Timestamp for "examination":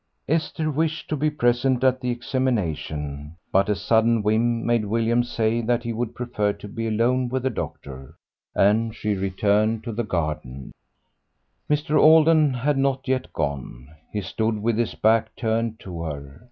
2.09-3.35